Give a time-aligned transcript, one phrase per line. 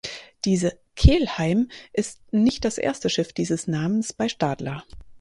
[0.45, 4.83] Diese "Kelheim" ist nicht das erste Schiff dieses Namens bei Stadler.